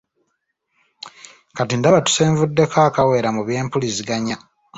[1.55, 4.35] Kati ndaba tusenvuddeko akawera mu by'empuliziganya.